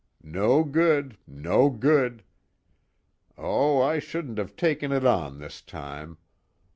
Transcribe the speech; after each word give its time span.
No 0.23 0.63
good, 0.63 1.19
no 1.27 1.69
good. 1.69 2.23
Oh, 3.37 3.79
I 3.83 3.99
shouldn't 3.99 4.39
have 4.39 4.55
taken 4.55 4.91
it 4.91 5.05
on 5.05 5.37
this 5.37 5.61
time. 5.61 6.17